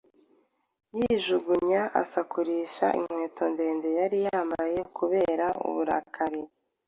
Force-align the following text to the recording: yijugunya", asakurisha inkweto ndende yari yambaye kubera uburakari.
yijugunya", 0.97 1.81
asakurisha 2.01 2.85
inkweto 2.99 3.43
ndende 3.53 3.89
yari 3.99 4.17
yambaye 4.27 4.79
kubera 4.97 5.45
uburakari. 5.67 6.41